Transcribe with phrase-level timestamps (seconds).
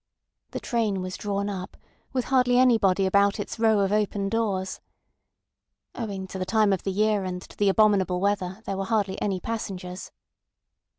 [0.49, 1.77] The train was drawn up,
[2.11, 4.81] with hardly anybody about its row of open doors.
[5.93, 9.21] Owing to the time of the year and to the abominable weather there were hardly
[9.21, 10.11] any passengers.